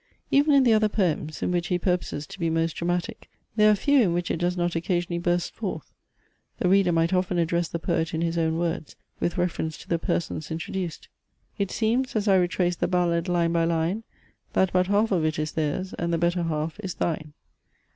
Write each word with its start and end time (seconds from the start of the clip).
Even 0.31 0.55
in 0.55 0.63
the 0.63 0.73
other 0.73 0.89
poems, 0.89 1.43
in 1.43 1.51
which 1.51 1.67
he 1.67 1.77
purposes 1.77 2.25
to 2.25 2.39
be 2.39 2.49
most 2.49 2.73
dramatic, 2.73 3.29
there 3.55 3.69
are 3.69 3.75
few 3.75 4.01
in 4.01 4.13
which 4.13 4.31
it 4.31 4.37
does 4.37 4.57
not 4.57 4.75
occasionally 4.75 5.19
burst 5.19 5.53
forth. 5.53 5.93
The 6.57 6.67
reader 6.67 6.91
might 6.91 7.13
often 7.13 7.37
address 7.37 7.67
the 7.67 7.77
poet 7.77 8.11
in 8.11 8.21
his 8.21 8.35
own 8.35 8.57
words 8.57 8.95
with 9.19 9.37
reference 9.37 9.77
to 9.77 9.87
the 9.87 9.99
persons 9.99 10.49
introduced: 10.49 11.07
"It 11.59 11.69
seems, 11.69 12.15
as 12.15 12.27
I 12.27 12.37
retrace 12.37 12.77
the 12.77 12.87
ballad 12.87 13.27
line 13.27 13.51
by 13.53 13.65
line 13.65 14.01
That 14.53 14.73
but 14.73 14.87
half 14.87 15.11
of 15.11 15.23
it 15.23 15.37
is 15.37 15.51
theirs, 15.51 15.93
and 15.99 16.11
the 16.11 16.17
better 16.17 16.41
half 16.41 16.79
is 16.79 16.95
thine." 16.95 17.33